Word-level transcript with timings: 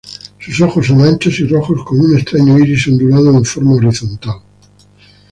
Sus 0.39 0.59
ojos 0.61 0.87
son 0.87 1.01
anchos 1.01 1.39
y 1.41 1.45
rojos 1.47 1.85
con 1.85 1.99
un 1.99 2.17
extraño 2.17 2.57
iris 2.57 2.87
ondulado 2.87 3.37
en 3.37 3.45
forma 3.45 3.75
horizontal. 3.75 4.41